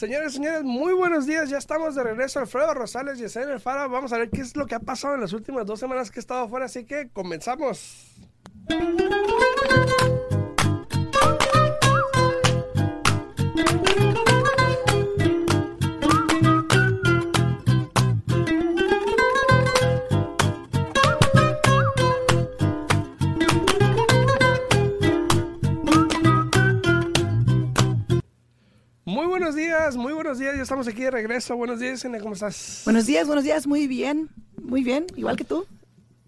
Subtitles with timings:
[0.00, 1.50] Señores, señores, muy buenos días.
[1.50, 2.40] Ya estamos de regreso.
[2.40, 3.90] Alfredo Rosales y Yesenia Alfaro.
[3.90, 6.20] Vamos a ver qué es lo que ha pasado en las últimas dos semanas que
[6.20, 6.64] he estado fuera.
[6.64, 8.06] Así que comenzamos.
[30.30, 30.54] Buenos días.
[30.56, 31.56] Ya estamos aquí de regreso.
[31.56, 32.82] Buenos días, ¿cómo estás?
[32.84, 34.28] Buenos días, buenos días, muy bien,
[34.62, 35.66] muy bien, igual que tú.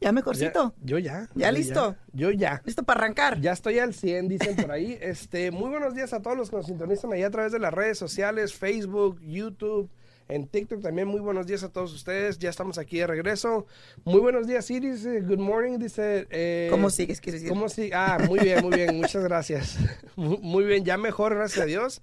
[0.00, 0.74] Ya mejorcito.
[0.80, 1.28] Ya- yo ya.
[1.36, 1.96] ¿Ya yo listo?
[2.12, 2.60] Yo ya.
[2.64, 3.40] ¿Listo para arrancar?
[3.40, 4.98] Ya estoy al 100, dicen por ahí.
[5.00, 7.72] Este, muy buenos días a todos los que nos sintonizan ahí a través de las
[7.72, 9.88] redes sociales, Facebook, YouTube,
[10.28, 11.06] en TikTok también.
[11.06, 12.40] Muy buenos días a todos ustedes.
[12.40, 13.66] Ya estamos aquí de regreso.
[14.04, 15.04] Muy buenos días, Iris.
[15.06, 16.26] Eh, Good morning, dice.
[16.30, 17.54] eh, ¿Cómo sigues, quieres decir?
[17.56, 17.90] ¿Cómo sí?
[17.94, 18.96] Ah, muy bien, muy bien.
[18.96, 19.76] Muchas gracias.
[20.16, 22.02] Mu- Muy bien, ya mejor, gracias a Dios.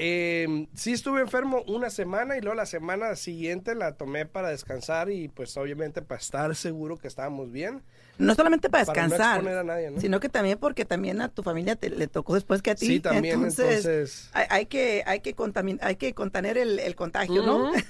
[0.00, 5.10] Eh, sí estuve enfermo una semana y luego la semana siguiente la tomé para descansar
[5.10, 7.82] y pues obviamente para estar seguro que estábamos bien.
[8.16, 10.00] No solamente para Para no descansar, a nadie, ¿no?
[10.00, 12.86] sino que también porque también a tu familia te, le tocó después que a ti.
[12.86, 17.42] Sí, también, entonces- Hay, hay que, hay que, contamin- hay que contener el, el contagio,
[17.44, 17.72] ¿no?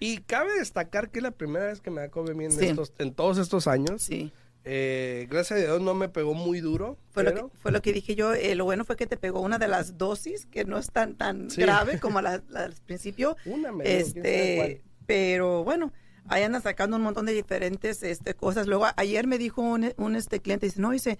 [0.00, 2.66] Y cabe destacar que es la primera vez que me da COVID en, Sí.
[2.68, 4.02] estos, en todos estos años.
[4.02, 4.32] sí.
[4.70, 6.98] Eh, gracias a Dios no me pegó muy duro.
[7.10, 8.34] Fue lo, que, fue lo que dije yo.
[8.34, 11.14] eh, lo bueno fue que te pegó una de las dosis, que no es tan,
[11.16, 11.62] tan Sí.
[11.62, 13.36] grave como la, la del principio.
[13.46, 13.98] Una me.
[13.98, 15.90] Este, pero bueno,
[16.26, 18.66] ahí andan sacando un montón de diferentes este, cosas.
[18.66, 21.18] Luego, ayer me dijo un, un, este cliente, dice, no, dice,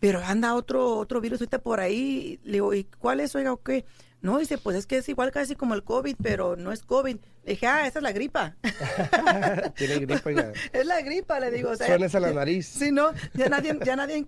[0.00, 2.38] pero anda otro, otro virus ahorita por ahí.
[2.44, 3.34] Le digo, ¿y cuál es?
[3.34, 3.84] Oiga, ¿o qué?
[4.22, 7.16] No, dice, pues es que es igual casi como el COVID, pero no es COVID.
[7.44, 8.56] Le dije, ah, esa es la gripa.
[9.76, 10.52] Tiene gripa, oiga.
[10.72, 11.70] es la gripa, le digo.
[11.70, 12.66] O sea, Suénese la nariz.
[12.66, 14.24] Sí, no, ya nadie, ya nadie,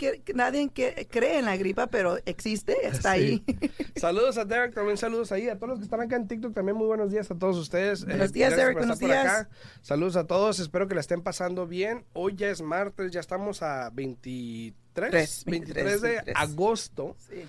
[1.11, 3.19] cree en la gripa, pero existe, está Sí.
[3.19, 3.45] ahí.
[3.97, 5.49] Saludos a Derek, también saludos ahí.
[5.49, 8.05] A todos los que están acá en TikTok, también muy buenos días a todos ustedes.
[8.05, 9.27] Buenos Eh, días, Derek, buenos días.
[9.27, 9.49] acá.
[9.83, 12.05] Saludos a todos, espero que la estén pasando bien.
[12.13, 16.37] Hoy ya es martes, ya estamos a 23, Tres, 23, 23 de 23.
[16.37, 17.17] agosto.
[17.29, 17.45] Sí.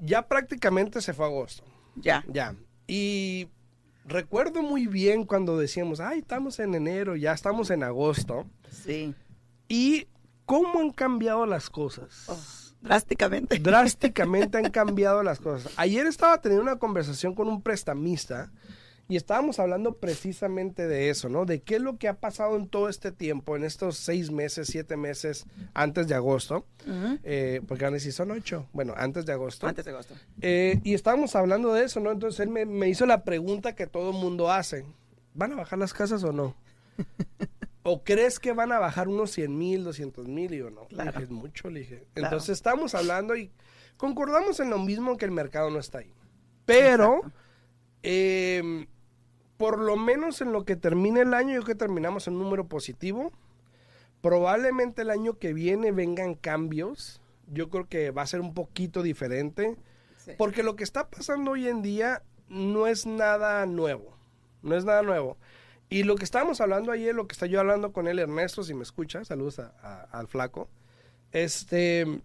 [0.00, 1.64] Ya prácticamente se fue agosto.
[1.96, 2.24] Ya.
[2.28, 2.54] Ya.
[2.86, 3.48] Y
[4.04, 8.46] recuerdo muy bien cuando decíamos, ay, estamos en enero, ya estamos en agosto.
[8.70, 9.14] Sí.
[9.68, 10.08] Y
[10.44, 12.24] cómo han cambiado las cosas.
[12.28, 12.38] Oh,
[12.82, 13.58] drásticamente.
[13.58, 15.72] Drásticamente han cambiado las cosas.
[15.76, 18.50] Ayer estaba teniendo una conversación con un prestamista
[19.08, 21.44] y estábamos hablando precisamente de eso, ¿no?
[21.44, 24.68] De qué es lo que ha pasado en todo este tiempo, en estos seis meses,
[24.68, 25.44] siete meses
[25.74, 26.66] antes de agosto.
[27.22, 28.66] Eh, porque ahora sí son ocho.
[28.72, 29.66] Bueno, antes de agosto.
[29.66, 30.14] Antes de agosto.
[30.40, 32.10] Eh, y estábamos hablando de eso, ¿no?
[32.10, 34.84] Entonces él me, me hizo la pregunta que todo el mundo hace.
[35.34, 36.54] ¿Van a bajar las casas o no?
[37.82, 40.54] ¿O crees que van a bajar unos 100 mil, 200 mil?
[40.54, 41.20] Y yo, no, Claro.
[41.20, 42.06] es mucho, le dije.
[42.14, 42.28] Claro.
[42.28, 43.50] Entonces estábamos hablando y
[43.98, 46.10] concordamos en lo mismo que el mercado no está ahí.
[46.64, 47.20] Pero,
[48.02, 48.86] eh,
[49.56, 52.42] por lo menos en lo que termine el año, yo creo que terminamos en un
[52.42, 53.32] número positivo.
[54.20, 57.20] Probablemente el año que viene vengan cambios.
[57.46, 59.76] Yo creo que va a ser un poquito diferente.
[60.16, 60.32] Sí.
[60.38, 64.16] Porque lo que está pasando hoy en día no es nada nuevo.
[64.62, 65.36] No es nada nuevo.
[65.90, 68.72] Y lo que estábamos hablando ayer, lo que está yo hablando con él, Ernesto, si
[68.72, 70.68] me escucha, saludos a- a- al flaco,
[71.32, 72.22] este,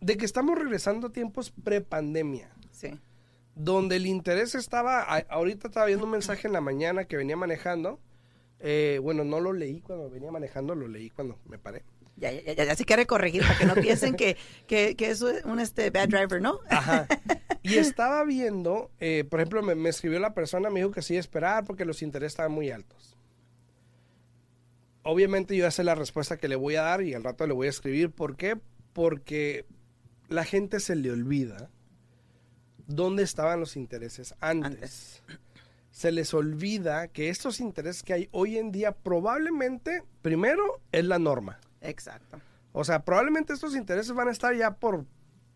[0.00, 3.00] de que estamos regresando a tiempos pre-pandemia, Sí.
[3.58, 7.98] Donde el interés estaba, ahorita estaba viendo un mensaje en la mañana que venía manejando,
[8.60, 11.82] eh, bueno, no lo leí cuando venía manejando, lo leí cuando me paré.
[12.16, 14.36] Ya, ya, ya, ya se quiere corregir para que no piensen que,
[14.68, 16.60] que, que es un este bad driver, ¿no?
[16.70, 17.06] Ajá.
[17.64, 21.16] Y estaba viendo, eh, por ejemplo, me, me escribió la persona, me dijo que sí
[21.16, 23.18] esperar porque los intereses estaban muy altos.
[25.02, 27.52] Obviamente yo ya sé la respuesta que le voy a dar y al rato le
[27.52, 28.10] voy a escribir.
[28.10, 28.56] ¿Por qué?
[28.94, 29.66] Porque
[30.28, 31.68] la gente se le olvida
[32.88, 34.72] dónde estaban los intereses antes.
[34.72, 35.22] Antes.
[35.92, 41.18] Se les olvida que estos intereses que hay hoy en día probablemente, primero, es la
[41.18, 41.60] norma.
[41.80, 42.40] Exacto.
[42.72, 45.04] O sea, probablemente estos intereses van a estar ya por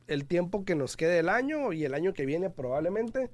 [0.08, 3.31] el tiempo que nos quede el año y el año que viene probablemente.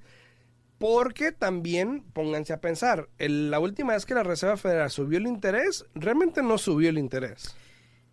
[0.77, 5.27] Porque también, pónganse a pensar, el- la última vez que la Reserva Federal subió el
[5.27, 7.55] interés, realmente no subió el interés.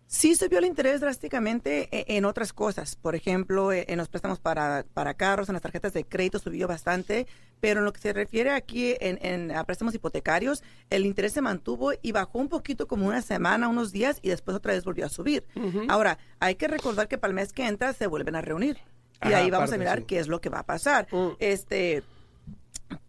[0.09, 2.95] Sí subió el interés drásticamente e- en otras cosas.
[2.95, 6.65] Por ejemplo, e- en los préstamos para, para carros, en las tarjetas de crédito subió
[6.67, 7.27] bastante,
[7.59, 11.41] pero en lo que se refiere aquí en, en a préstamos hipotecarios, el interés se
[11.41, 15.05] mantuvo y bajó un poquito como una semana, unos días, y después otra vez volvió
[15.05, 15.43] a subir.
[15.89, 18.77] Ahora, hay que recordar que para el mes que entra se vuelven a reunir.
[19.23, 20.05] Y Ajá, ahí vamos a mirar sí.
[20.05, 21.07] qué es lo que va a pasar.
[21.11, 21.29] Mm.
[21.39, 22.03] Este,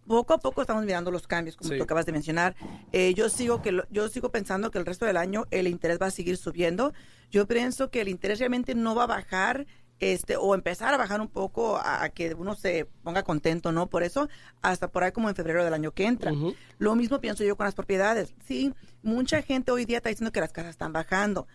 [0.07, 1.77] poco a poco estamos mirando los cambios, como Sí.
[1.77, 2.57] tú acabas de mencionar.
[2.93, 5.99] Eh, yo sigo que lo- yo sigo pensando que el resto del año el interés
[6.01, 6.93] va a seguir subiendo.
[7.31, 9.67] Yo pienso que el interés realmente no va a bajar
[10.01, 13.89] este, o empezar a bajar un poco a, a que uno se ponga contento, ¿no?
[13.89, 14.29] Por eso,
[14.63, 16.33] hasta por ahí como en febrero del año que entra.
[16.79, 18.33] Lo mismo pienso yo con las propiedades.
[18.47, 18.73] Sí,
[19.03, 21.49] mucha gente hoy día está diciendo que las casas están bajando.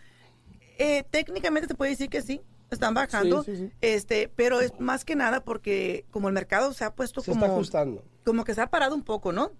[0.77, 2.41] Eh, técnicamente se puede decir que sí,
[2.73, 3.71] están bajando, Sí, sí, sí.
[3.81, 7.45] este, pero es más que nada porque como el mercado se ha puesto Se como
[7.45, 8.03] está ajustando.
[8.25, 9.51] como que se ha parado un poco, ¿no?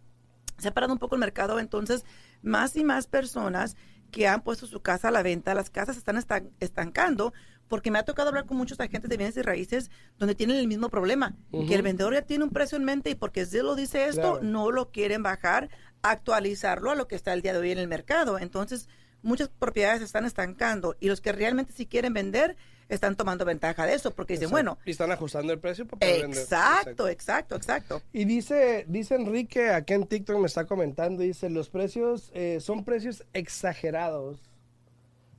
[0.58, 2.06] Se ha parado un poco el mercado, entonces
[2.42, 3.76] más y más personas
[4.12, 7.34] que han puesto su casa a la venta, las casas se están estan- estancando,
[7.68, 9.90] porque me ha tocado hablar con muchos agentes de bienes y raíces
[10.20, 11.36] donde tienen el mismo problema,
[11.68, 14.40] que el vendedor ya tiene un precio en mente y porque Zillow dice esto, Claro.
[14.44, 15.70] no lo quieren bajar,
[16.04, 18.38] actualizarlo a lo que está el día de hoy en el mercado.
[18.38, 18.88] Entonces,
[19.24, 22.56] muchas propiedades se están estancando y los que realmente sí quieren vender
[22.90, 24.54] están tomando ventaja de eso, porque dicen, Exacto.
[24.56, 26.40] bueno, Y están ajustando el precio para poder vender.
[26.42, 28.02] exacto, exacto, exacto.
[28.12, 32.84] Y dice, dice Enrique, aquí en TikTok me está comentando, dice, los precios eh, son
[32.84, 34.40] precios exagerados.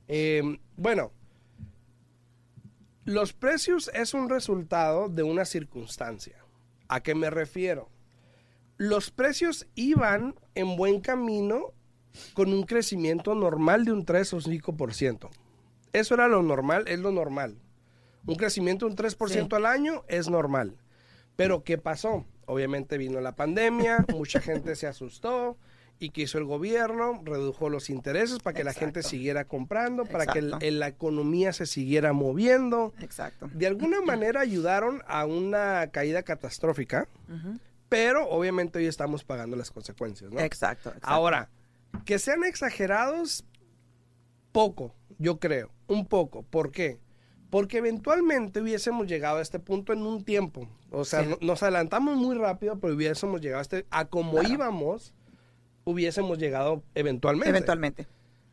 [0.07, 1.11] Eh, bueno,
[3.05, 6.37] los precios es un resultado de una circunstancia.
[6.87, 7.89] ¿A qué me refiero?
[8.77, 11.73] Los precios iban en buen camino
[12.33, 15.29] con un crecimiento normal de un 3 o 5%.
[15.99, 17.57] Eso era lo normal, es lo normal.
[18.25, 19.55] Un crecimiento de un 3% Sí.
[19.55, 20.75] al año es normal.
[21.35, 22.25] Pero ¿qué pasó?
[22.45, 25.57] Obviamente vino la pandemia, mucha gente se asustó
[25.97, 30.25] y que hizo el gobierno, redujo los intereses para que la gente siguiera comprando, para
[30.25, 30.65] que el- Exacto.
[30.65, 32.93] el- la economía se siguiera moviendo.
[32.99, 33.49] Exacto.
[33.53, 37.07] De alguna manera ayudaron a una caída catastrófica,
[37.89, 40.39] pero obviamente hoy estamos pagando las consecuencias, ¿no?
[40.41, 41.07] Exacto, exacto.
[41.07, 41.49] Ahora,
[42.03, 43.45] que sean exagerados,
[44.51, 46.43] poco, yo creo, un poco.
[46.43, 46.99] ¿Por qué?
[47.49, 50.67] Porque eventualmente hubiésemos llegado a este punto en un tiempo.
[50.91, 51.29] O sea, Sí.
[51.29, 54.49] no- nos adelantamos muy rápido, pero hubiésemos llegado a este, a como Claro.
[54.53, 55.13] íbamos,
[55.85, 57.49] hubiésemos llegado eventualmente.
[57.49, 58.07] Eventualmente.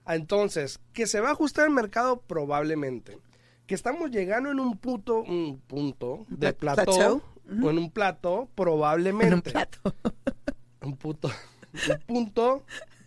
[0.07, 3.19] Entonces, que se va a ajustar el mercado probablemente.
[3.67, 7.23] Que estamos llegando en un punto, un punto de Pla- plató, plateau.
[7.63, 9.79] o en un plato probablemente En un plato.
[10.83, 11.31] un puto
[11.89, 12.63] un punto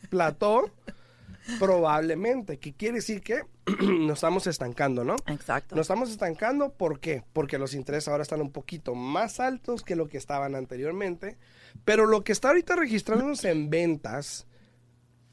[0.10, 0.70] plató
[1.60, 3.42] probablemente que quiere decir que
[3.82, 5.76] nos estamos estancando no Exacto.
[5.76, 7.24] nos estamos estancando ¿por qué?
[7.34, 11.38] porque los intereses ahora están un poquito más altos que lo que estaban anteriormente
[11.84, 14.48] pero lo que está ahorita registrándose en ventas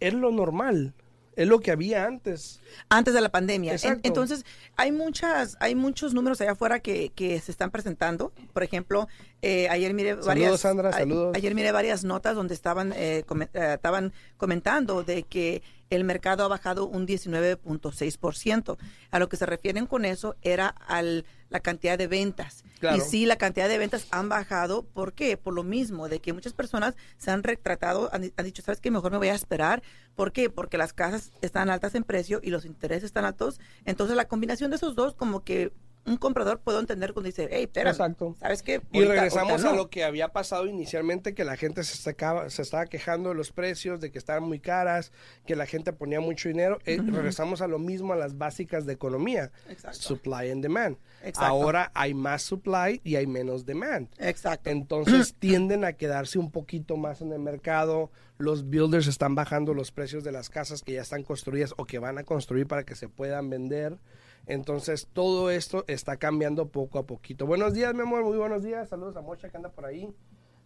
[0.00, 0.94] es lo normal
[1.34, 2.60] es lo que había antes
[2.90, 3.70] Antes de la pandemia.
[3.70, 4.00] En- Exacto.
[4.06, 4.44] entonces,
[4.76, 8.34] hay muchas, hay muchos números allá afuera que, que se están presentando.
[8.52, 9.08] Por ejemplo,
[9.40, 10.60] eh, ayer miré varias.
[10.60, 11.34] Sandra, a- saludos.
[11.34, 15.62] Ayer miré varias notas donde estaban, eh, come- eh, estaban comentando de que
[15.94, 18.76] el mercado ha bajado un 19.6%.
[19.10, 22.64] A lo que se refieren con eso era al la cantidad de ventas.
[22.80, 22.96] Claro.
[22.96, 24.82] Y sí, la cantidad de ventas han bajado.
[24.82, 25.36] ¿Por qué?
[25.36, 28.90] Por lo mismo, de que muchas personas se han retratado, han, han dicho, ¿sabes qué?
[28.90, 29.82] Mejor me voy a esperar.
[30.16, 30.50] ¿Por qué?
[30.50, 33.60] Porque las casas están altas en precio y los intereses están altos.
[33.84, 35.72] Entonces, la combinación de esos dos, como que
[36.04, 38.34] un comprador puedo entender cuando dice, hey, espera, Exacto.
[38.40, 38.82] ¿sabes qué?
[38.92, 39.76] Y Ahorita- regresamos ahorita a no".
[39.78, 43.52] lo que había pasado inicialmente, que la gente se, estaba, se estaba quejando de los
[43.52, 45.12] precios, de que estaban muy caras,
[45.46, 46.78] que la gente ponía mucho dinero.
[46.86, 49.52] Eh, Regresamos a lo mismo, a las básicas de economía.
[49.68, 49.98] Exacto.
[50.00, 50.96] Supply and demand.
[51.22, 51.42] Exacto.
[51.44, 54.08] Ahora hay más supply y hay menos demand.
[54.18, 54.70] Exacto.
[54.70, 58.10] Entonces tienden a quedarse un poquito más en el mercado.
[58.38, 62.00] Los builders están bajando los precios de las casas que ya están construidas o que
[62.00, 63.98] van a construir para que se puedan vender.
[64.46, 67.46] Entonces todo esto está cambiando poco a poquito.
[67.46, 68.88] Buenos días, mi amor, muy buenos días.
[68.88, 70.12] Saludos a Mocha que anda por ahí.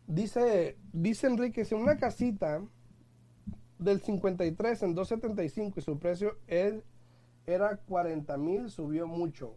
[0.07, 2.63] Dice, dice Enrique, si una casita
[3.79, 6.39] del 53 en 275 y su precio
[7.47, 9.55] era 40 mil, subió mucho.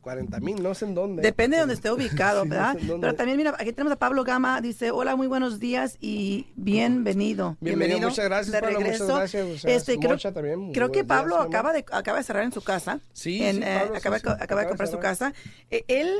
[0.00, 1.22] 40 mil, no sé en dónde.
[1.22, 2.78] Depende de donde esté ubicado, Sí, no ¿verdad?
[2.78, 2.96] sé.
[3.00, 7.56] Pero también, mira, aquí tenemos a Pablo Gama, dice, hola, muy buenos días y bienvenido.
[7.60, 9.16] Bienvenido, muchas gracias, de Pablo, muchas regreso.
[9.16, 12.52] gracias, muchas Este, creo, también, creo que días, Pablo acaba de, acaba de cerrar en
[12.52, 13.00] su casa.
[13.12, 15.34] Sí, En, sí, eh, Pablo, sí, acaba, sí, acaba acaba de de comprar su casa.
[15.70, 16.10] Eh, él,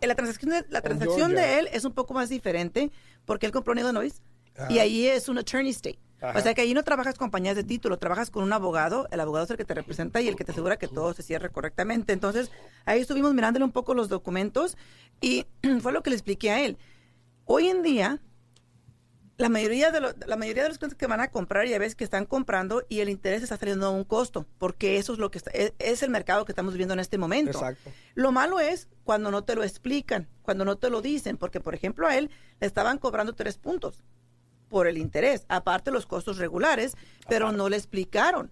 [0.00, 2.92] eh, la transacción, de, la transacción de él es un poco más diferente
[3.24, 4.22] porque él compró en Illinois
[4.70, 5.98] y ahí es un attorney state.
[6.20, 6.38] Ajá.
[6.38, 9.20] O sea que ahí no trabajas con compañías de título, trabajas con un abogado, el
[9.20, 11.50] abogado es el que te representa y el que te asegura que todo se cierre
[11.50, 12.12] correctamente.
[12.12, 12.50] Entonces,
[12.86, 14.76] ahí estuvimos mirándole un poco los documentos
[15.20, 15.46] y
[15.80, 16.78] fue lo que le expliqué a él.
[17.44, 18.20] Hoy en día,
[19.38, 21.94] la mayoría de los, la mayoría de los clientes que van a comprar ya ves
[21.94, 25.30] que están comprando y el interés está saliendo a un costo, porque eso es lo
[25.30, 27.50] que está- es, es el mercado que estamos viviendo en este momento.
[27.58, 27.90] Exacto.
[28.14, 31.74] Lo malo es cuando no te lo explican, cuando no te lo dicen, porque por
[31.74, 32.30] ejemplo a él
[32.60, 34.02] le estaban cobrando tres puntos
[34.68, 36.94] por el interés, aparte los costos regulares,
[37.28, 38.50] pero no le explicaron.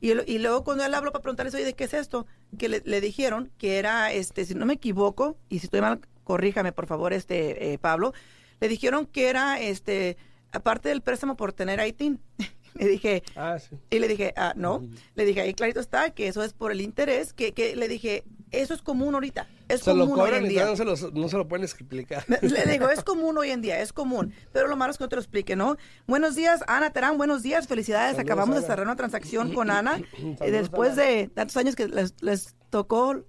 [0.00, 2.26] Y, y luego cuando él habló para preguntarles, oye, ¿de qué es esto?
[2.58, 6.00] Que le, le dijeron que era, este, si no me equivoco, y si estoy mal,
[6.24, 8.12] corríjame por favor, este, eh, Pablo,
[8.60, 10.16] le dijeron que era, este,
[10.50, 12.20] aparte del préstamo por tener ITIN.
[12.74, 13.76] le dije, Ah, sí.
[13.90, 14.82] y le dije, ah, no.
[15.14, 17.32] Le dije, ahí clarito está que eso es por el interés.
[17.32, 19.46] Que, que le dije, Eso es común ahorita.
[19.68, 20.66] Es Se lo común hoy en día.
[20.66, 22.24] no se, lo, no se lo pueden explicar.
[22.28, 24.34] Le digo, es común hoy en día, es común.
[24.52, 25.76] Pero lo malo es que no te lo explique, ¿no?
[26.06, 28.16] Buenos días, Ana Terán, buenos días, felicidades.
[28.16, 29.92] Saludos, Acabamos de cerrar una transacción con Ana.
[30.12, 31.02] Saludos, Eh, Después Ana.
[31.02, 33.24] de tantos años que les, les tocó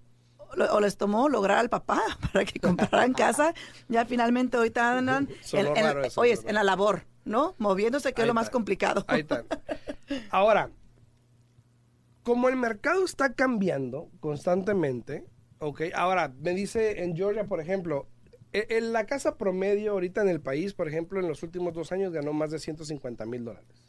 [0.72, 2.02] o les tomó lograr al papá
[2.34, 3.54] para que compraran casa,
[3.88, 7.56] ya finalmente andan Sonó en, en- en la labor, ¿no?
[7.58, 9.04] Moviéndose, que Ahí es lo más complicado.
[9.08, 9.46] Ahí está.
[10.30, 10.70] Ahora,
[12.24, 15.26] como el mercado está cambiando constantemente,
[15.60, 18.08] ok, ahora me dice en Georgia, por ejemplo,
[18.54, 21.92] e- en la casa promedio ahorita en el país, por ejemplo, en los últimos dos
[21.92, 23.83] años ganó más de 150 mil dólares.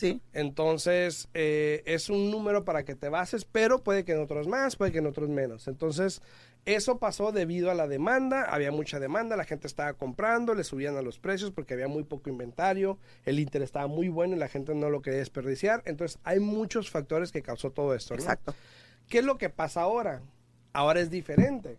[0.00, 4.48] Sí, Entonces, eh, es un número para que te bases, pero puede que en otros
[4.48, 5.68] más, puede que en otros menos.
[5.68, 6.22] Entonces,
[6.64, 10.96] eso pasó debido a la demanda, había mucha demanda, la gente estaba comprando, le subían
[10.96, 14.48] a los precios porque había muy poco inventario, el interés estaba muy bueno y la
[14.48, 15.82] gente no lo quería desperdiciar.
[15.84, 18.14] Entonces, hay muchos factores que causó todo esto.
[18.14, 18.20] ¿no?
[18.20, 18.54] exacto.
[19.06, 20.22] ¿Qué es lo que pasa ahora?
[20.72, 21.76] Ahora es diferente.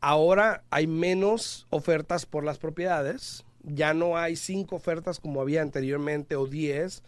[0.00, 3.46] Ahora hay menos ofertas por las propiedades.
[3.62, 7.02] Ya no hay cinco ofertas como había anteriormente o diez.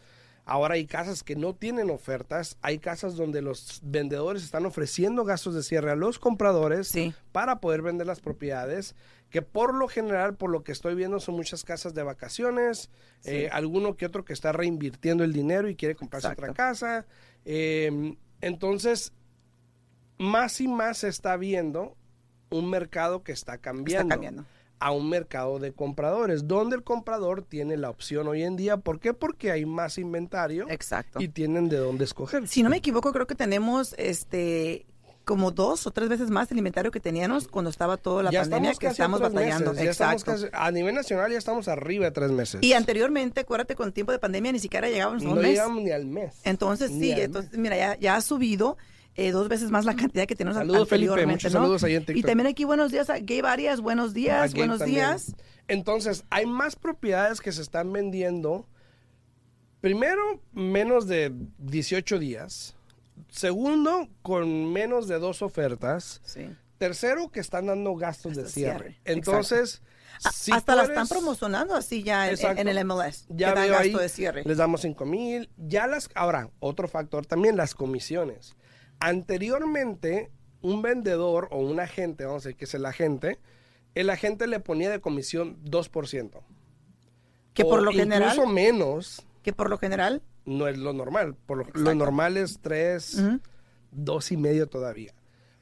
[0.48, 2.56] Ahora hay casas que no tienen ofertas.
[2.62, 7.12] Hay casas donde los vendedores están ofreciendo gastos de cierre a los compradores Sí.
[7.32, 8.94] para poder vender las propiedades.
[9.28, 12.90] Que por lo general, por lo que estoy viendo, son muchas casas de vacaciones.
[13.24, 17.06] eh, alguno que otro que está reinvirtiendo el dinero y quiere comprarse otra casa.
[17.44, 19.12] Eh, entonces,
[20.18, 21.96] más y más se está viendo
[22.50, 24.44] un mercado que está cambiando, cambiando.
[24.78, 28.76] A un mercado de compradores, donde el comprador tiene la opción hoy en día.
[28.76, 29.14] ¿Por qué?
[29.14, 31.20] Porque hay más inventario Exacto.
[31.20, 32.46] y tienen de dónde escoger.
[32.46, 34.86] Si no me equivoco, creo que tenemos este
[35.24, 38.42] como dos o tres veces más el inventario que teníamos cuando estaba toda la ya
[38.42, 39.70] pandemia estamos que estamos batallando.
[39.72, 40.42] meses, ya estamos Exacto.
[40.52, 42.62] casi- a nivel nacional ya estamos arriba de tres meses.
[42.62, 45.50] Y anteriormente, acuérdate, con tiempo de pandemia ni siquiera llegábamos a un no mes.
[45.50, 46.32] llegamos ni al mes.
[46.44, 47.60] Entonces, Ni sí, entonces, mes.
[47.60, 48.76] mira, ya, ya ha subido
[49.16, 51.50] eh, dos veces más la cantidad que tenemos Saludos, Felipe, anteriormente, ¿no?
[51.50, 55.34] saludos ahí en Y también aquí buenos días a Gabe Arias, buenos días, buenos días.
[55.68, 58.66] Entonces, hay más propiedades que se están vendiendo.
[59.80, 62.76] Primero, menos de 18 días.
[63.28, 66.20] Segundo, con menos de dos ofertas.
[66.24, 66.48] Sí.
[66.78, 68.78] Tercero, que están dando gastos de cierre.
[68.78, 69.82] cierre, Entonces,
[70.32, 73.26] si Hasta la están promocionando así ya en, el MLS.
[73.28, 74.42] Ya que dan gasto ahí, de cierre.
[74.44, 75.48] les damos 5 mil.
[75.56, 78.54] Ya las, ahora, otro factor también, las comisiones.
[79.00, 80.30] Anteriormente,
[80.62, 83.38] un vendedor o un agente, vamos a decir que es el agente,
[83.94, 86.42] el agente le ponía de comisión 2%.
[87.54, 91.34] Que por O lo general, Incluso menos, que por lo general, no es lo normal.
[91.46, 93.40] Por lo, normal es 3, Ujú.
[93.90, 95.14] dos y medio todavía.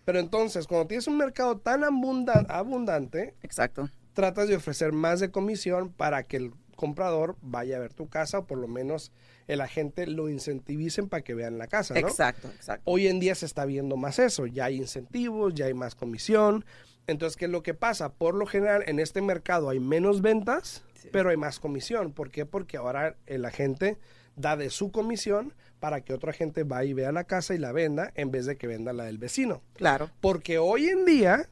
[0.05, 3.89] Pero entonces, cuando tienes un mercado tan abundan- abundante, exacto.
[4.13, 8.41] tratas de ofrecer más de comisión para que el comprador vaya a ver tu casa
[8.41, 9.13] o por lo menos
[9.47, 12.01] el agente lo incentivicen para que vean la casa, ¿no?
[12.01, 12.83] Exacto, exacto.
[12.85, 16.65] Hoy en día se está viendo más eso, ya hay incentivos, ya hay más comisión.
[17.07, 18.13] Entonces, ¿qué es lo que pasa?
[18.15, 21.09] Por lo general, en este mercado hay menos ventas, Sí.
[21.13, 22.13] pero hay más comisión.
[22.13, 22.47] ¿Por qué?
[22.47, 23.99] Porque ahora el agente
[24.37, 27.73] da de su comisión para que otro agente vaya y vea la casa y la
[27.73, 29.63] venda en vez de que venda la del vecino.
[29.75, 30.11] Claro.
[30.23, 31.51] Porque hoy en día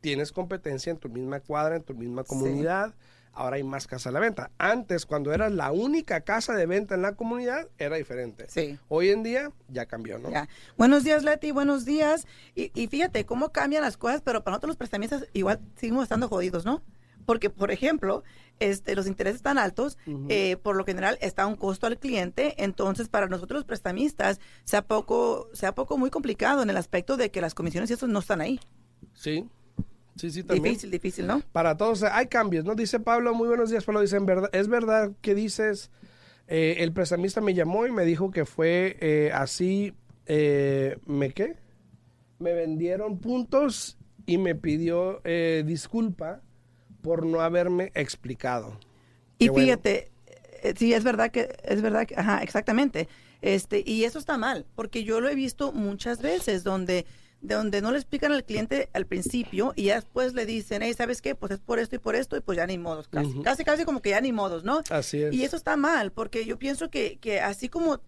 [0.00, 2.34] tienes competencia en tu misma cuadra, en tu misma Sí.
[3.34, 4.50] Ahora hay más casas a la venta.
[4.58, 8.46] Antes, cuando eras la única casa de venta en la comunidad, era diferente.
[8.48, 8.78] Sí.
[8.88, 10.30] Hoy en día ya cambió, ¿no?
[10.30, 10.48] Ya.
[10.76, 12.26] Buenos días, Leti, buenos días.
[12.54, 16.28] Y, y fíjate cómo cambian las cosas, pero para nosotros los prestamistas igual seguimos estando
[16.28, 16.82] jodidos, ¿no?
[17.26, 18.22] Porque, por ejemplo,
[18.60, 19.98] este, los intereses están altos,
[20.28, 24.82] eh, por lo general está un costo al cliente, entonces para nosotros los prestamistas sea
[24.82, 28.20] poco, sea poco muy complicado en el aspecto de que las comisiones y eso no
[28.20, 28.60] están ahí.
[29.14, 29.48] Sí.
[30.16, 30.64] Sí, sí, también.
[30.74, 31.42] Difícil, difícil, ¿no?
[31.52, 32.74] Para todos hay cambios, ¿no?
[32.74, 34.00] Dice Pablo, muy buenos días, Pablo.
[34.00, 35.90] Dice, "En verdad, es verdad que dices,
[36.46, 39.94] eh, el prestamista me llamó y me dijo que fue eh, así,
[40.26, 41.56] eh, ¿me qué?
[42.38, 46.42] Me vendieron puntos y me pidió eh, disculpa
[47.02, 48.78] por no haberme explicado.
[49.38, 49.64] Y bueno.
[49.66, 50.10] fíjate,
[50.62, 53.08] eh, sí, es verdad que, es verdad que, ajá, exactamente.
[53.42, 57.04] Este, y eso está mal, porque yo lo he visto muchas veces donde,
[57.44, 61.20] donde no le explican al cliente al principio y ya después le dicen, hey, ¿sabes
[61.20, 61.34] qué?
[61.34, 63.84] Pues es por esto y por esto y pues ya ni modos, casi, casi, casi
[63.84, 64.80] como que ya ni modos, ¿no?
[64.88, 65.34] Así es.
[65.34, 68.00] Y eso está mal, porque yo pienso que, que así como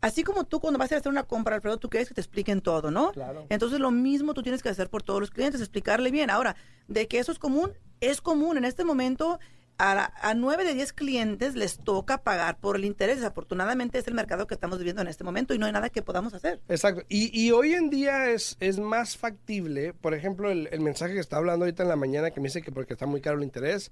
[0.00, 2.62] así como tú cuando vas a hacer una compra, Alfredo, tú quieres que te expliquen
[2.62, 3.12] todo, ¿no?
[3.12, 3.46] Claro.
[3.50, 6.30] Entonces lo mismo tú tienes que hacer por todos los clientes, explicarle bien.
[6.30, 6.56] Ahora,
[6.88, 8.56] de que eso es común, es común.
[8.56, 9.38] En este momento,
[9.80, 13.16] a, a 9 de 10 clientes les toca pagar por el interés.
[13.16, 16.02] Desafortunadamente es el mercado que estamos viviendo en este momento y no hay nada que
[16.02, 16.60] podamos hacer.
[16.68, 17.02] Exacto.
[17.08, 21.20] Y, y hoy en día es, es más factible, por ejemplo, el, el mensaje que
[21.20, 23.44] está hablando ahorita en la mañana que me dice que porque está muy caro el
[23.44, 23.90] interés,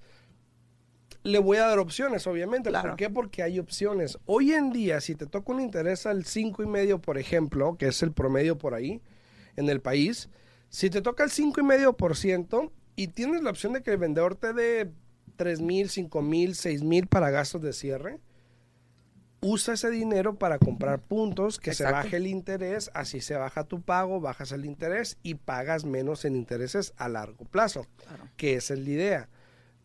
[1.22, 2.68] le voy a dar opciones, obviamente.
[2.68, 2.90] Claro.
[2.90, 3.08] ¿Por qué?
[3.08, 4.18] Porque hay opciones.
[4.26, 7.88] Hoy en día, si te toca un interés al cinco y medio, por ejemplo, que
[7.88, 9.00] es el promedio por ahí
[9.56, 10.28] en el país,
[10.70, 14.92] Si te toca el 5,5% y tienes la opción de que el vendedor te dé
[15.38, 18.18] 3 mil, 5 mil, 6 mil para gastos de cierre,
[19.40, 23.80] usa ese dinero para comprar puntos, que se baje el interés, así se baja tu
[23.80, 28.24] pago, bajas el interés y pagas menos en intereses a largo plazo, Claro.
[28.36, 29.28] que esa es la idea.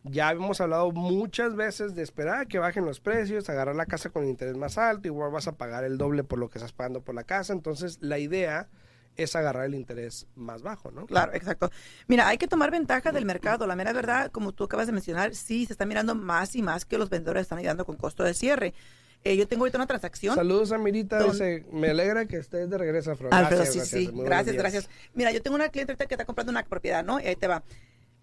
[0.02, 4.10] Ya hemos hablado muchas veces de esperar a que bajen los precios, agarrar la casa
[4.10, 7.00] con interés más alto, igual vas a pagar el doble por lo que estás pagando
[7.02, 8.68] por la casa, entonces la idea
[9.16, 11.06] es agarrar el interés más bajo, ¿no?
[11.06, 11.70] Claro, exacto.
[12.08, 13.66] Mira, hay que tomar ventaja del mercado.
[13.66, 16.84] La mera verdad, como tú acabas de mencionar, sí se está mirando más y más
[16.84, 18.74] que los vendedores están ayudando con costo de cierre.
[19.22, 20.34] Eh, yo tengo ahorita una transacción.
[20.34, 23.12] Saludos a Mirita, Don- dice, me alegra que estés de regreso.
[23.12, 24.10] Alfredo, Gracias, sí.
[24.12, 24.90] Gracias, gracias.
[25.14, 27.18] Mira, yo tengo una cliente ahorita que está comprando una propiedad, ¿no?
[27.20, 27.62] Y ahí te va.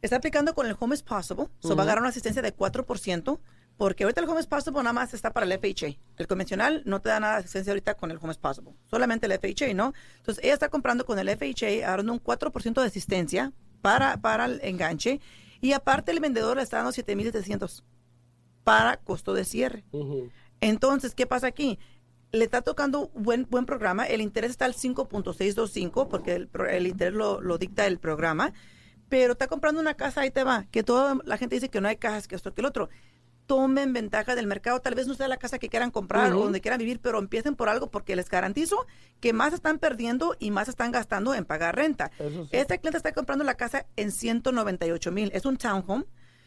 [0.03, 1.47] Está aplicando con el Home is Possible.
[1.59, 3.39] So va a agarrar una asistencia de 4%,
[3.77, 5.97] porque ahorita el Home Possible nada más está para el FHA.
[6.17, 8.73] El convencional no te da nada de asistencia ahorita con el Home Possible.
[8.85, 9.93] Solamente el FHA, ¿no?
[10.17, 14.59] Entonces, ella está comprando con el FHA, agarrando un 4% de asistencia para, para el
[14.63, 15.19] enganche.
[15.61, 17.83] Y aparte, el vendedor le está dando 7,700
[18.63, 19.83] para costo de cierre.
[20.59, 21.79] Entonces, ¿qué pasa aquí?
[22.31, 24.05] Le está tocando buen buen programa.
[24.05, 28.53] El interés está al 5.625 porque el, el interés lo, lo dicta el programa.
[29.09, 30.65] Pero está comprando una casa, ahí te va.
[30.71, 32.89] Que toda la gente dice que no hay casas, que esto, que el otro.
[33.47, 34.79] Tomen ventaja del mercado.
[34.79, 37.55] Tal vez no sea la casa que quieran comprar o donde quieran vivir, pero empiecen
[37.55, 38.85] por algo porque les garantizo
[39.19, 42.11] que más están perdiendo y más están gastando en pagar renta.
[42.17, 42.49] Sí.
[42.51, 45.31] Este cliente está comprando la casa en 198 mil.
[45.33, 46.05] Es un townhome.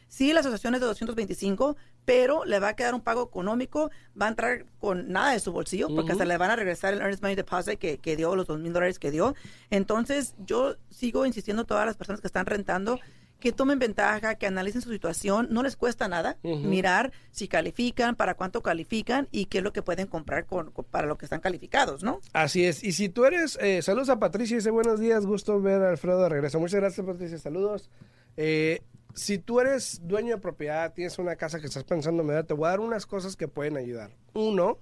[0.09, 3.91] Sí, la asociación es de 225, pero le va a quedar un pago económico.
[4.21, 7.01] Va a entrar con nada de su bolsillo porque hasta le van a regresar el
[7.01, 9.35] earnest money deposit que, que dio, los dos mil dólares que dio.
[9.71, 13.01] Entonces, yo sigo insistiendo a todas las personas que están rentando
[13.45, 15.49] que tomen ventaja, que analicen su situación.
[15.51, 19.83] No les cuesta nada mirar si califican, para cuánto califican y qué es lo que
[19.83, 22.21] pueden comprar con, con- para lo que están calificados, ¿no?
[22.33, 22.83] Así es.
[22.83, 26.23] Y si tú eres, eh, saludos a Patricia, dice buenos días, gusto ver a Alfredo
[26.23, 26.59] de regreso.
[26.59, 27.91] Muchas gracias, Patricia, saludos.
[28.39, 28.81] Eh,
[29.13, 32.55] si tú eres dueño de propiedad, tienes una casa que estás pensando en vender, te
[32.55, 34.11] voy a dar unas cosas que pueden ayudar.
[34.33, 34.79] Uno,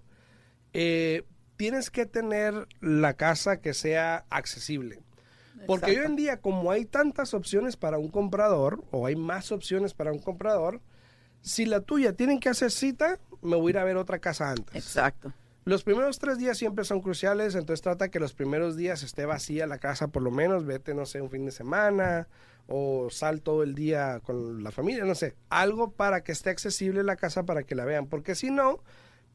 [0.72, 1.24] eh,
[1.56, 5.00] tienes que tener la casa que sea accesible.
[5.66, 9.94] Porque hoy en día, como hay tantas opciones para un comprador, o hay más opciones
[9.94, 10.80] para un comprador,
[11.40, 14.50] si la tuya tienen que hacer cita, me voy a ir a ver otra casa
[14.50, 14.74] antes.
[14.74, 15.32] Exacto.
[15.64, 19.66] Los primeros tres días siempre son cruciales, entonces trata que los primeros días esté vacía
[19.68, 22.26] la casa por lo menos, vete, no sé, un fin de semana
[22.66, 27.04] o sal todo el día con la familia, no sé, algo para que esté accesible
[27.04, 28.80] la casa para que la vean, porque si no,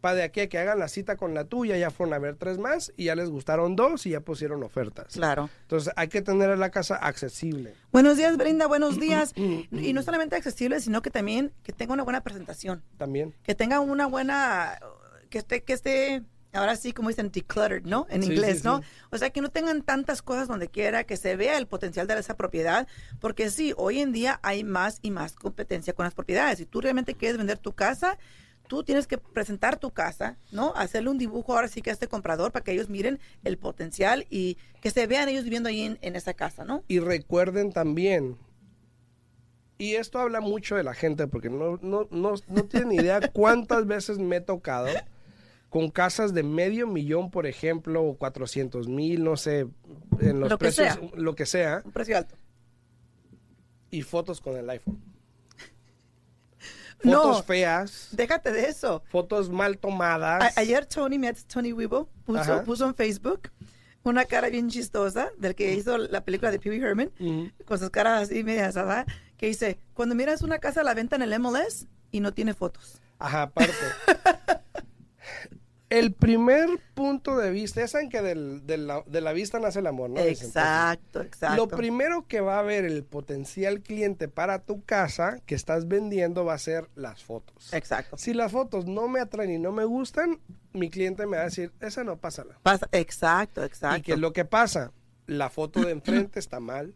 [0.01, 2.35] para de aquí a que hagan la cita con la tuya, ya fueron a ver
[2.35, 5.13] tres más y ya les gustaron dos y ya pusieron ofertas.
[5.13, 5.49] Claro.
[5.63, 7.73] Entonces hay que tener la casa accesible.
[7.91, 9.33] Buenos días, Brenda, buenos días.
[9.35, 13.33] Y no solamente accesible, sino que también que tenga una buena presentación, También.
[13.43, 14.79] que tenga una buena,
[15.29, 18.05] que esté, que esté, ahora sí, como dicen, decluttered, ¿no?
[18.09, 18.79] En Sí, inglés, sí, ¿no?
[18.81, 18.87] sí.
[19.11, 22.17] O sea, que no tengan tantas cosas donde quiera, que se vea el potencial de
[22.19, 22.87] esa propiedad,
[23.19, 26.59] porque sí, hoy en día hay más y más competencia con las propiedades.
[26.59, 28.17] Si tú realmente quieres vender tu casa,
[28.67, 30.73] tú tienes que presentar tu casa, ¿no?
[30.75, 34.25] Hacerle un dibujo ahora sí que a este comprador para que ellos miren el potencial
[34.29, 36.83] y que se vean ellos viviendo ahí en, en esa casa, ¿no?
[36.87, 38.37] Y recuerden también,
[39.77, 43.85] y esto habla mucho de la gente, porque no, no, no, no tienen idea cuántas
[43.87, 44.87] veces me he tocado
[45.69, 49.67] con casas de medio millón, por ejemplo, o 400 mil, no sé,
[50.19, 51.09] en los Lo que precios, sea.
[51.15, 52.35] lo que sea, Un precio alto.
[53.91, 54.99] y fotos con el iPhone.
[57.03, 57.21] No.
[57.23, 59.03] Fotos feas, Déjate de eso.
[59.09, 60.57] fotos mal tomadas.
[60.57, 61.19] A- ayer Tony,
[61.51, 63.49] Tony Weibo, puso, puso en Facebook
[64.03, 67.51] una cara bien chistosa del que hizo la película de Pee Wee Herman, Ujú.
[67.65, 69.05] con sus caras así medias, ¿verdad?
[69.37, 72.53] Que dice, cuando miras una casa a la venta en el MLS y no tiene
[72.53, 73.01] fotos.
[73.19, 73.73] Ajá, aparte.
[75.89, 79.79] El primer punto de vista, ya saben que del- de, la, de la vista nace
[79.79, 80.21] el amor, ¿no?
[80.21, 81.55] Dicen, Exacto, exacto.
[81.55, 86.43] Lo primero que va a ver el potencial cliente para tu casa que estás vendiendo
[86.43, 87.73] va a ser las fotos.
[87.73, 88.17] Exacto.
[88.17, 90.39] Si las fotos no me atraen y no me gustan,
[90.73, 92.59] mi cliente me va a decir, esa no pásala.
[92.63, 93.97] Pasa, exacto, exacto.
[93.97, 94.91] ¿Y qué es lo que pasa?
[95.25, 96.93] La foto de enfrente está mal,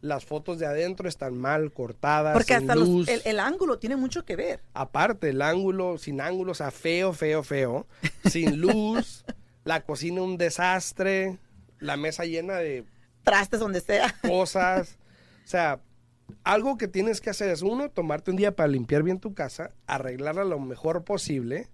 [0.00, 3.08] las fotos de adentro están mal, cortadas, Porque sin hasta los- luz.
[3.08, 4.60] el, el ángulo tiene mucho que ver.
[4.74, 7.86] Aparte, el ángulo, sin ángulo, o sea, feo, feo, feo,
[8.30, 9.24] sin luz,
[9.64, 11.38] la cocina un desastre,
[11.78, 12.84] la mesa llena de
[13.24, 14.14] Trastes donde sea.
[14.26, 14.96] cosas.
[15.44, 15.80] O sea,
[16.44, 19.72] algo que tienes que hacer es, uno, tomarte un día para limpiar bien tu casa,
[19.88, 21.68] arreglarla lo mejor posible.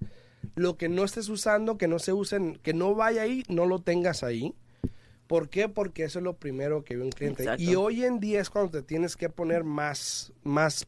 [0.55, 3.81] Lo que no estés usando, que no se usen, que no vaya ahí, no lo
[3.83, 4.55] tengas ahí.
[5.27, 5.69] ¿Por qué?
[5.69, 7.43] Porque eso es lo primero que ve un cliente.
[7.43, 7.63] Exacto.
[7.63, 10.87] Y hoy en día es cuando te tienes que poner más, más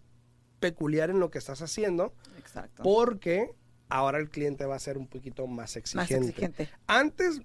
[0.61, 2.83] peculiar en lo que estás haciendo, Exacto.
[2.83, 3.51] porque
[3.88, 6.18] ahora el cliente va a ser un poquito más exigente.
[6.18, 6.68] Más exigente.
[6.87, 7.40] Antes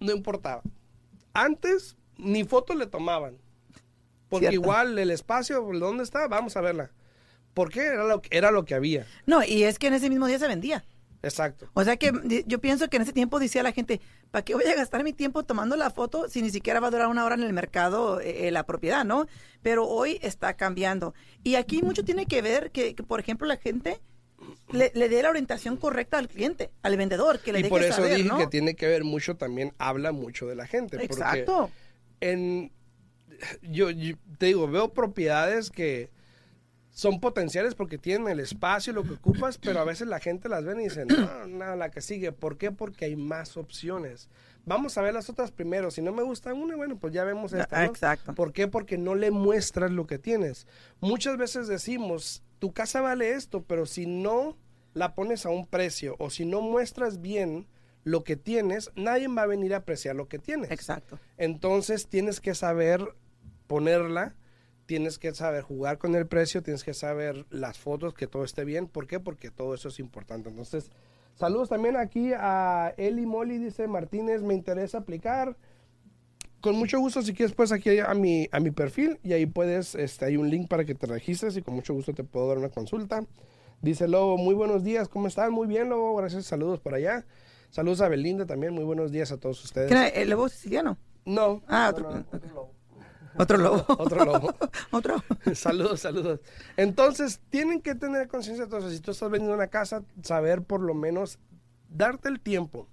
[0.00, 0.62] no importaba.
[1.32, 3.38] Antes ni fotos le tomaban.
[4.28, 4.62] Porque Cierto.
[4.62, 6.26] igual el espacio, ¿dónde está?
[6.26, 6.90] Vamos a verla.
[7.54, 7.86] ¿Por qué?
[7.86, 9.06] Era lo, que- era lo que había.
[9.26, 10.84] No, y es que en ese mismo día se vendía.
[11.22, 11.68] Exacto.
[11.74, 12.12] O sea que
[12.46, 15.12] yo pienso que en ese tiempo decía la gente, ¿para qué voy a gastar mi
[15.12, 18.20] tiempo tomando la foto si ni siquiera va a durar una hora en el mercado
[18.20, 19.26] eh, eh, la propiedad, ¿no?
[19.62, 21.14] Pero hoy está cambiando.
[21.44, 24.00] Y aquí mucho tiene que ver que, que, por ejemplo, la gente
[24.72, 27.96] le, le dé la orientación correcta al cliente, al vendedor, que le Y por eso
[27.96, 28.38] saber, dije ¿no?
[28.38, 30.96] que tiene que ver mucho también, habla mucho de la gente.
[30.98, 31.70] porque Exacto.
[32.20, 32.72] en
[33.62, 36.10] yo, yo te digo, veo propiedades que
[36.92, 40.64] son potenciales porque tienen el espacio, lo que ocupas, pero a veces la gente las
[40.64, 42.32] ven y dicen, no, no, la que sigue.
[42.32, 42.70] ¿Por qué?
[42.70, 44.28] Porque hay más opciones.
[44.66, 45.90] Vamos a ver las otras primero.
[45.90, 47.80] Si no me gusta una, bueno, pues ya vemos esta.
[47.80, 47.90] Ah, ¿no?
[47.90, 48.34] exacto.
[48.34, 48.68] ¿Por qué?
[48.68, 50.66] Porque no le muestras lo que tienes.
[51.00, 54.58] Muchas veces decimos, tu casa vale esto, pero si no
[54.92, 57.66] la pones a un precio o si no muestras bien
[58.04, 60.70] lo que tienes, nadie va a venir a apreciar lo que tienes.
[60.70, 61.18] Exacto.
[61.38, 63.14] Entonces tienes que saber
[63.66, 64.34] ponerla,
[64.86, 68.64] tienes que saber jugar con el precio, tienes que saber las fotos, que todo esté
[68.64, 68.86] bien.
[68.88, 69.20] ¿Por qué?
[69.20, 70.48] Porque todo eso es importante.
[70.50, 70.90] Entonces,
[71.34, 75.56] saludos también aquí a Eli Molly, dice Martínez, me interesa aplicar.
[76.60, 79.96] Con mucho gusto, si quieres, pues aquí a mi, a mi perfil y ahí puedes,
[79.96, 82.58] este, hay un link para que te registres y con mucho gusto te puedo dar
[82.58, 83.24] una consulta.
[83.80, 85.52] Dice Lobo, muy buenos días, ¿cómo están?
[85.52, 87.24] Muy bien, Lobo, gracias, saludos por allá.
[87.70, 89.90] Saludos a Belinda también, muy buenos días a todos ustedes.
[90.14, 90.98] ¿El lobo siciliano?
[91.24, 91.62] No.
[91.66, 92.72] Ah, no, otro- no, otro lobo.
[93.36, 93.84] Otro lobo.
[93.98, 94.54] Otro lobo.
[94.90, 95.22] Otro.
[95.54, 96.40] saludos, saludos.
[96.76, 98.64] Entonces, tienen que tener conciencia.
[98.64, 101.38] Entonces, si tú estás vendiendo una casa, saber por lo menos
[101.88, 102.88] darte el tiempo.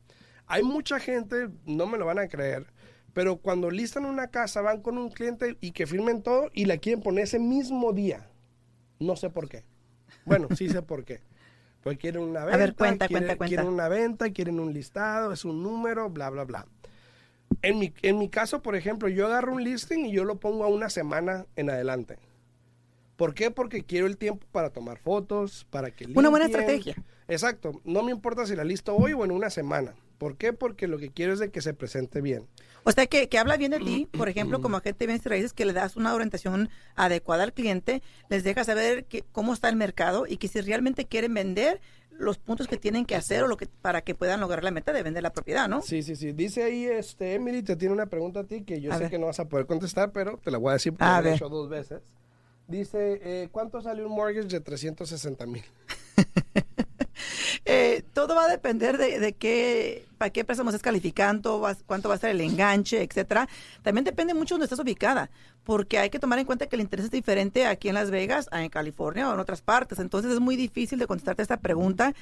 [0.46, 2.66] Hay mucha gente, no me lo van a creer,
[3.14, 6.78] pero cuando listan una casa, van con un cliente y que firmen todo y la
[6.78, 8.28] quieren poner ese mismo día.
[9.00, 9.64] No sé por qué.
[10.26, 11.22] Bueno, sí sé por qué.
[11.82, 13.48] Pues quieren una venta, ver, cuenta, quieren, cuenta, cuenta.
[13.48, 16.68] quieren una venta, quieren un listado, es un número, bla, bla, bla.
[17.62, 20.64] En mi, en mi caso, por ejemplo, yo agarro un listing y yo lo pongo
[20.64, 22.18] a una semana en adelante.
[23.16, 23.52] ¿Por qué?
[23.52, 26.62] Porque quiero el tiempo para tomar fotos, para que Una buena limpien.
[26.70, 26.96] estrategia.
[27.28, 27.82] Exacto.
[27.84, 29.94] No me importa si la listo hoy o en una semana.
[30.18, 30.54] ¿Por qué?
[30.54, 32.48] Porque lo que quiero es de que se presente bien.
[32.90, 35.30] O sea, que, que habla bien de ti, por ejemplo, como agente de bienes y
[35.30, 39.70] raíces, que le das una orientación adecuada al cliente, les deja saber que, cómo está
[39.70, 43.48] el mercado y que si realmente quieren vender, los puntos que tienen que hacer o
[43.48, 45.84] lo que para que puedan lograr la meta de vender la propiedad, ¿no?
[45.84, 46.32] Sí, sí, sí.
[46.32, 49.12] Dice ahí, este, Emily, te tiene una pregunta a ti que yo A sé ver.
[49.12, 51.30] que no vas a poder contestar, pero te la voy a decir porque A lo
[51.30, 52.02] he hecho dos veces.
[52.68, 55.64] Dice, eh, ¿cuánto sale un mortgage de 360 mil?
[58.20, 62.18] Todo va a depender de, de qué, para qué préstamo estás calificando, cuánto va a
[62.18, 63.48] ser el enganche, etcétera.
[63.82, 65.30] También depende mucho de dónde estás ubicada,
[65.64, 68.50] porque hay que tomar en cuenta que el interés es diferente aquí en Las Vegas,
[68.52, 70.00] en California o en otras partes.
[70.00, 72.14] Entonces es muy difícil de contestarte esta pregunta.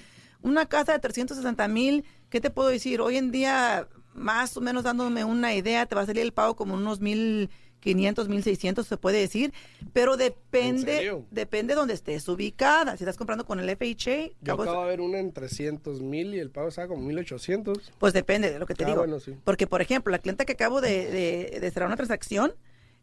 [0.44, 3.02] Una casa de 360 mil, ¿qué te puedo decir?
[3.02, 6.56] Hoy en día, más o menos dándome una idea, te va a salir el pago
[6.56, 7.50] como unos mil
[7.96, 9.54] 500, 1600 se puede decir,
[9.94, 12.98] pero depende depende donde estés ubicada.
[12.98, 16.40] Si estás comprando con el FHA, Yo acabo de ver una en 300 mil y
[16.40, 17.92] el pago estaba como 1800.
[17.98, 19.00] Pues depende de lo que te Ah, digo.
[19.00, 19.36] bueno, sí.
[19.44, 22.54] Porque, por ejemplo, la clienta que acabo de, de, de cerrar una transacción,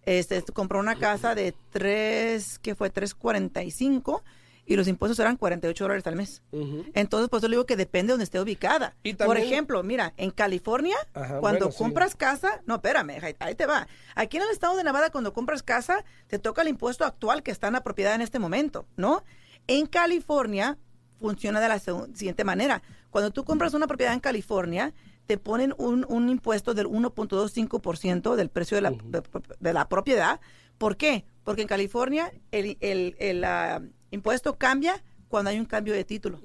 [0.07, 4.23] este, compró una casa de 3, que fue 345
[4.67, 6.43] y los impuestos eran 48 dólares al mes.
[6.95, 8.97] Entonces, pues yo le digo que depende de donde esté ubicada.
[9.03, 11.79] Y Por ejemplo, mira, en California, Ajá, cuando bueno, sí.
[11.79, 13.87] compras casa, no, espérame, ahí, te va.
[14.15, 17.51] Aquí en el estado de Nevada, cuando compras casa, te toca el impuesto actual que
[17.51, 19.23] está en la propiedad en este momento, ¿no?
[19.67, 20.79] En California
[21.21, 22.83] funciona de la siguiente manera.
[23.11, 24.93] Cuando tú compras una propiedad en California,
[25.27, 29.23] te ponen un, un impuesto del 1.25% del precio de la, de,
[29.61, 30.41] de la propiedad.
[30.79, 31.25] ¿Por qué?
[31.45, 33.81] Porque en California el, el- el, ah,
[34.15, 36.41] impuesto cambia cuando hay un cambio de título.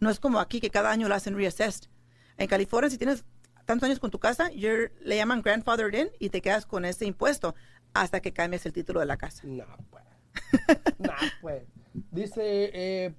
[0.00, 1.88] No es como aquí que cada año lo hacen reassessed.
[2.36, 3.24] En California, si tienes
[3.66, 7.04] tantos años con tu casa, you're- le llaman grandfathered in y te quedas con ese
[7.06, 7.54] impuesto
[7.92, 9.42] hasta que cambies el título de la casa.
[9.44, 10.04] No, pues.
[10.98, 11.64] no, pues.
[12.10, 13.14] Dice, eh,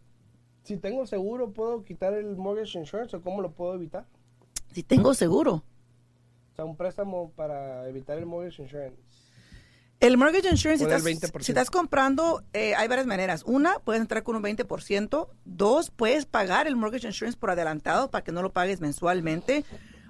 [0.64, 4.06] si tengo seguro, ¿puedo quitar el mortgage insurance o cómo lo puedo evitar?
[4.72, 5.56] Si tengo seguro.
[6.52, 8.98] O sea, un préstamo para evitar el mortgage insurance.
[10.02, 11.44] El mortgage insurance, si estás, 20%.
[11.44, 13.44] si estás comprando, eh, hay varias maneras.
[13.46, 15.30] Una, puedes entrar con un 20%.
[15.46, 19.64] Dos, puedes pagar el mortgage insurance por adelantado para que no lo pagues mensualmente.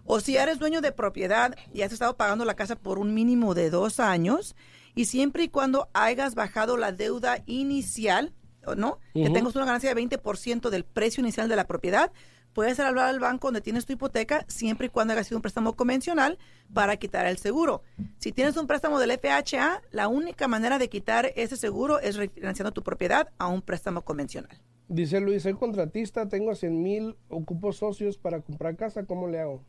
[0.06, 3.54] O si eres dueño de propiedad y has estado pagando la casa por un mínimo
[3.54, 4.56] de dos años,
[4.96, 8.34] y siempre y cuando hayas bajado la deuda inicial,
[8.66, 9.00] ¿o ¿no?
[9.14, 12.14] Que tengas una ganancia de 20% del precio inicial de la propiedad,
[12.54, 15.74] puedes hablar al banco donde tienes tu hipoteca siempre y cuando haya sido un préstamo
[15.74, 16.38] convencional
[16.74, 17.84] para quitar el seguro.
[18.18, 22.72] Si tienes un préstamo del FHA, la única manera de quitar ese seguro es refinanciando
[22.72, 24.58] tu propiedad a un préstamo convencional.
[24.88, 29.64] Dice Luis, soy contratista, tengo 100 mil, ocupo socios para comprar casa, ¿cómo le hago?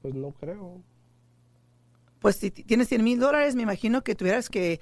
[0.00, 0.82] Pues no creo.
[2.20, 4.80] pues si tienes 100 mil dólares, me imagino que tuvieras que,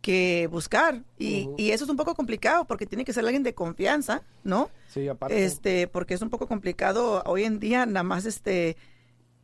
[0.00, 1.02] que buscar.
[1.18, 4.70] Y, y eso es un poco complicado porque tiene que ser alguien de confianza, ¿no?
[4.88, 5.44] Sí, aparte.
[5.44, 8.76] Este, porque es un poco complicado hoy en día, nada más este,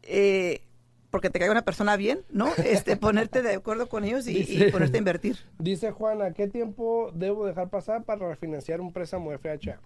[0.02, 0.62] eh,
[1.10, 2.48] porque te caiga una persona bien, ¿no?
[2.56, 5.38] Este, ponerte de acuerdo con ellos y, y ponerte a invertir.
[5.58, 9.78] Dice Juana, ¿qué tiempo debo dejar pasar para refinanciar un préstamo FHA?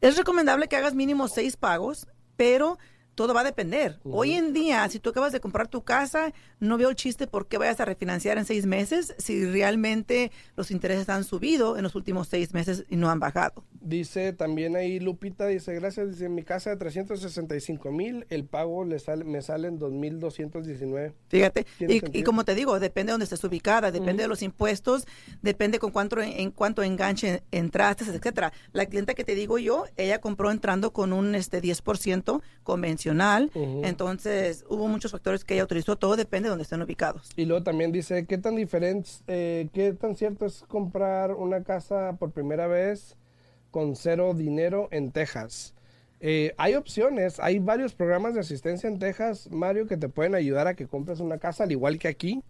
[0.00, 2.78] Es recomendable que hagas mínimo seis pagos, pero
[3.18, 3.98] todo va a depender.
[4.04, 7.48] Hoy en día, si tú acabas de comprar tu casa, no veo el chiste por
[7.48, 11.96] qué vayas a refinanciar en seis meses si realmente los intereses han subido en los
[11.96, 13.64] últimos seis meses y no han bajado.
[13.80, 18.84] Dice también ahí Lupita, dice, gracias, dice, en mi casa de 365 mil, el pago
[18.84, 21.12] le sale, me sale en 2.219.
[21.26, 25.06] Fíjate, y, como te digo, depende de dónde estés ubicada, depende de los impuestos,
[25.42, 28.52] depende con cuánto en cuánto enganche entraste, etcétera.
[28.72, 33.07] La clienta que te digo yo, ella compró entrando con un este 10% convencional,
[33.54, 37.30] Entonces hubo muchos factores que ella utilizó, todo depende de dónde estén ubicados.
[37.36, 42.16] Y luego también dice, ¿qué tan diferente, eh, qué tan cierto es comprar una casa
[42.18, 43.16] por primera vez
[43.70, 45.74] con cero dinero en Texas?
[46.20, 50.66] Eh, hay opciones, hay varios programas de asistencia en Texas, Mario, que te pueden ayudar
[50.66, 52.42] a que compres una casa, al igual que aquí,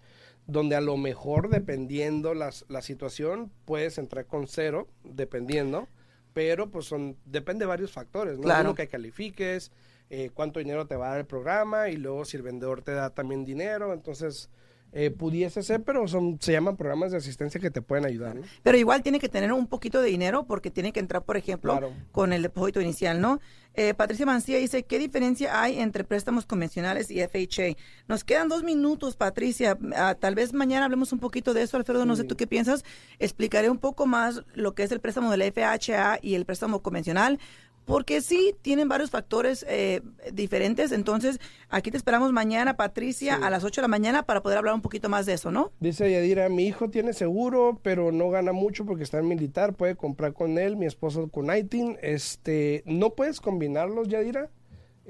[0.46, 5.86] donde a lo mejor, dependiendo las, la situación, puedes entrar con cero, dependiendo,
[6.32, 8.44] pero pues son, depende de varios factores, ¿no?
[8.44, 8.70] Claro.
[8.70, 9.70] Uno, que califiques,
[10.10, 12.92] eh, cuánto dinero te va a dar el programa, y luego si el vendedor te
[12.92, 14.48] da también dinero, entonces...
[14.90, 18.42] eh, pudiese ser, pero son, se llaman programas de asistencia que te pueden ayudar, ¿no?
[18.62, 21.72] Pero igual tiene que tener un poquito de dinero porque tiene que entrar, por ejemplo,
[21.72, 21.92] Claro.
[22.10, 23.38] con el depósito inicial, ¿no?
[23.74, 27.76] Eh, Patricia Mancía dice, ¿qué diferencia hay entre préstamos convencionales y FHA?
[28.08, 29.76] Nos quedan dos minutos, Patricia.
[29.94, 32.82] Ah, tal vez mañana hablemos un poquito de eso, Alfredo, no sé tú qué piensas.
[33.18, 37.38] Explicaré un poco más lo que es el préstamo del FHA y el préstamo convencional.
[37.88, 40.92] Porque sí, tienen varios factores eh, diferentes.
[40.92, 43.42] Entonces, aquí te esperamos mañana, Patricia, Sí.
[43.42, 45.72] a las 8 de la mañana para poder hablar un poquito más de eso, ¿no?
[45.81, 49.96] Dice Yadira, mi hijo tiene seguro, pero no gana mucho porque está en militar, puede
[49.96, 51.96] comprar con él, mi esposo con ITIN.
[52.03, 54.51] Este, no puedes combinarlos, Yadira.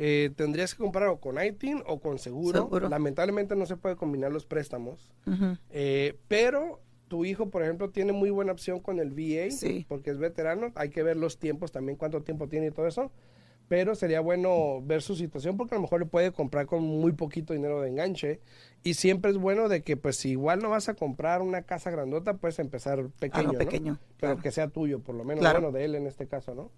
[0.01, 2.61] Eh, tendrías que comprar o con ITIN o con seguro.
[2.61, 2.89] Seguro.
[2.89, 5.11] Lamentablemente no se puede combinar los préstamos.
[5.71, 9.85] Eh, pero tu hijo, por ejemplo, tiene muy buena opción con el VA Sí.
[9.89, 10.73] porque es veterano.
[10.77, 13.11] Hay que ver los tiempos también, cuánto tiempo tiene y todo eso.
[13.67, 17.13] Pero sería bueno ver su situación porque a lo mejor le puede comprar con muy
[17.13, 18.41] poquito dinero de enganche.
[18.83, 21.91] Y siempre es bueno de que, pues, si igual no vas a comprar una casa
[21.91, 23.41] grandota, puedes empezar pequeño.
[23.41, 23.59] Algo ¿no?
[23.59, 24.43] pequeño, Pero claro.
[24.43, 25.41] que sea tuyo, por lo menos.
[25.41, 25.61] Claro.
[25.61, 26.71] Bueno, de él en este caso, ¿no?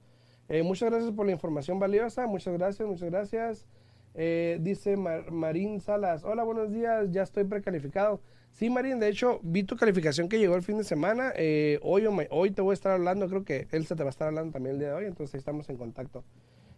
[0.49, 2.27] Eh, muchas gracias por la información valiosa.
[2.27, 3.67] Muchas gracias, muchas gracias.
[4.15, 8.21] Eh, dice Mar- Marín Salas, hola, buenos días, ya estoy precalificado.
[8.51, 11.33] Sí, Marín, de hecho, vi tu calificación que llegó el fin de semana.
[11.37, 14.11] eh, hoy, hoy te voy a estar hablando, creo que él se te va a
[14.11, 16.25] estar hablando también el día de hoy, entonces ahí estamos en contacto.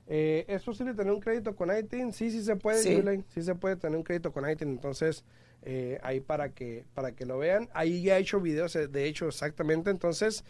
[0.07, 2.13] Eh, ¿Es posible tener un crédito con ITIN?
[2.13, 3.25] Sí, sí se puede, Sí.
[3.29, 5.25] Sí se puede tener un crédito con ITIN, entonces
[5.63, 7.71] eh, ahí para que, para que lo vean.
[7.73, 10.45] Ahí ya he hecho videos, eh, de hecho, exactamente, entonces,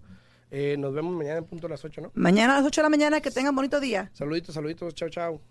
[0.51, 2.11] Eh, nos vemos mañana en punto a las 8, ¿no?
[2.13, 4.11] Mañana a las 8 de la mañana, que tengan bonito día.
[4.13, 5.41] Saluditos, saluditos, chao, chao.